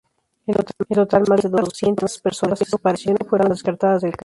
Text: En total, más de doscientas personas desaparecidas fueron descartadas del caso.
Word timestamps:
En 0.47 0.55
total, 0.95 1.25
más 1.29 1.43
de 1.43 1.49
doscientas 1.49 2.17
personas 2.17 2.57
desaparecidas 2.57 3.19
fueron 3.29 3.49
descartadas 3.49 4.01
del 4.01 4.13
caso. 4.13 4.19